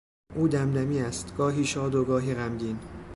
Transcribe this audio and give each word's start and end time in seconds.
او 0.35 0.47
دمدمی 0.47 0.99
است: 0.99 1.35
گاهی 1.37 1.65
شاد 1.65 1.95
و 1.95 2.05
گاهی 2.05 2.33
غمگین 2.35 2.79